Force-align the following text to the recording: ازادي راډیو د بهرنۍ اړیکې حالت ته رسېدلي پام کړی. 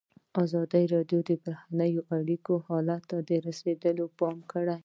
ازادي 0.43 0.83
راډیو 0.93 1.19
د 1.29 1.31
بهرنۍ 1.45 1.93
اړیکې 2.17 2.55
حالت 2.67 3.01
ته 3.09 3.35
رسېدلي 3.47 4.05
پام 4.19 4.37
کړی. 4.51 4.75